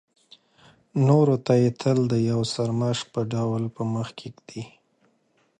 نورو 1.07 1.35
ته 1.45 1.53
یې 1.61 1.69
تل 1.81 1.97
د 2.11 2.13
یو 2.31 2.41
سرمشق 2.53 3.05
په 3.15 3.21
ډول 3.33 3.63
په 3.75 3.81
مخکې 3.95 4.27
ږدي. 4.37 4.63